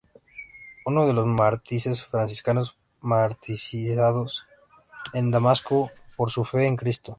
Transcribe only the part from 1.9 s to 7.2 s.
franciscanos martirizados en Damasco por su fe en Cristo.